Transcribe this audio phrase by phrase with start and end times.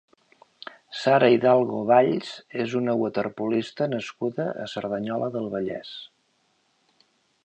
[0.99, 2.31] Sara Hidalgo Valls
[2.65, 5.93] és una waterpolista nascuda a Cerdanyola del Vallès.